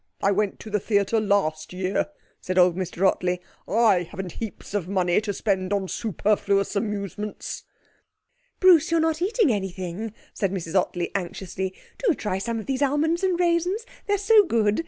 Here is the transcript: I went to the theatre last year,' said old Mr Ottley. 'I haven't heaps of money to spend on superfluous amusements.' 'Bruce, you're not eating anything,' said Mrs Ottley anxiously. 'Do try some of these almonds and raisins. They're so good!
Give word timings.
I 0.23 0.31
went 0.31 0.59
to 0.61 0.71
the 0.71 0.79
theatre 0.79 1.19
last 1.19 1.73
year,' 1.73 2.07
said 2.39 2.57
old 2.57 2.75
Mr 2.75 3.07
Ottley. 3.07 3.39
'I 3.67 4.07
haven't 4.09 4.31
heaps 4.31 4.73
of 4.73 4.87
money 4.87 5.21
to 5.21 5.31
spend 5.31 5.71
on 5.71 5.87
superfluous 5.87 6.75
amusements.' 6.75 7.65
'Bruce, 8.59 8.89
you're 8.89 8.99
not 8.99 9.21
eating 9.21 9.53
anything,' 9.53 10.11
said 10.33 10.51
Mrs 10.51 10.73
Ottley 10.73 11.11
anxiously. 11.15 11.75
'Do 11.99 12.15
try 12.15 12.39
some 12.39 12.57
of 12.57 12.65
these 12.65 12.81
almonds 12.81 13.21
and 13.23 13.39
raisins. 13.39 13.85
They're 14.07 14.17
so 14.17 14.43
good! 14.45 14.79